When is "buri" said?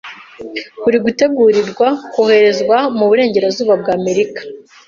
0.83-0.97